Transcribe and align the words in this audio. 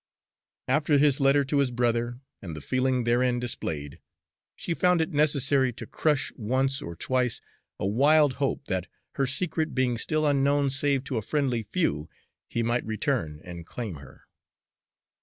After 0.67 0.97
his 0.97 1.19
letter 1.19 1.45
to 1.45 1.59
her 1.59 1.71
brother, 1.71 2.21
and 2.41 2.55
the 2.55 2.59
feeling 2.61 3.03
therein 3.03 3.39
displayed, 3.39 3.99
she 4.55 4.73
found 4.73 4.99
it 4.99 5.11
necessary 5.11 5.71
to 5.73 5.85
crush 5.85 6.31
once 6.35 6.81
or 6.81 6.95
twice 6.95 7.39
a 7.79 7.85
wild 7.85 8.33
hope 8.41 8.65
that, 8.65 8.87
her 9.11 9.27
secret 9.27 9.75
being 9.75 9.99
still 9.99 10.25
unknown 10.25 10.71
save 10.71 11.03
to 11.03 11.17
a 11.17 11.21
friendly 11.21 11.61
few, 11.61 12.09
he 12.47 12.63
might 12.63 12.83
return 12.83 13.41
and 13.43 13.67
claim 13.67 13.97
her. 13.97 14.23